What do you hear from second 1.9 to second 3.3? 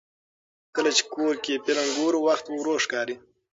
ګورو، وخت ورو ښکاري.